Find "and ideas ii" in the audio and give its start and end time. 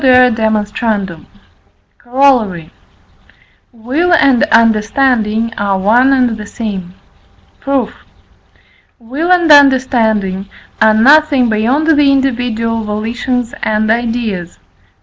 13.61-14.63